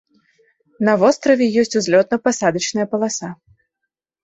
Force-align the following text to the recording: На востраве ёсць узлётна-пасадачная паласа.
На 0.89 0.93
востраве 1.01 1.45
ёсць 1.65 1.77
узлётна-пасадачная 1.81 2.87
паласа. 2.95 3.33